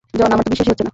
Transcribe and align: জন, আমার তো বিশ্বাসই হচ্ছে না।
জন, 0.19 0.29
আমার 0.33 0.45
তো 0.45 0.49
বিশ্বাসই 0.53 0.71
হচ্ছে 0.71 0.83
না। 0.85 0.89